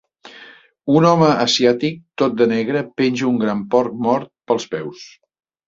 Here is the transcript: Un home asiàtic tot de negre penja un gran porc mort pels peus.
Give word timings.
Un 0.93 1.05
home 1.09 1.27
asiàtic 1.33 1.99
tot 2.23 2.41
de 2.41 2.49
negre 2.53 2.83
penja 3.03 3.29
un 3.35 3.39
gran 3.47 3.63
porc 3.77 4.03
mort 4.09 4.35
pels 4.51 4.69
peus. 4.77 5.09